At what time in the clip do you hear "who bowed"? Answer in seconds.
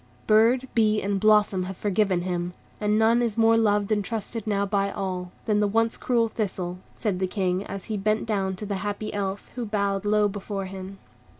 9.53-10.03